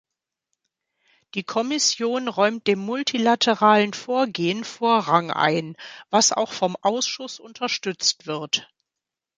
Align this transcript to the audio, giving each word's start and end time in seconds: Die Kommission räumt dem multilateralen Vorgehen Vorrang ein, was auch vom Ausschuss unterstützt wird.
Die 1.35 1.43
Kommission 1.43 2.27
räumt 2.27 2.65
dem 2.65 2.79
multilateralen 2.79 3.93
Vorgehen 3.93 4.63
Vorrang 4.63 5.29
ein, 5.29 5.75
was 6.09 6.33
auch 6.33 6.53
vom 6.53 6.75
Ausschuss 6.81 7.39
unterstützt 7.39 8.25
wird. 8.25 8.67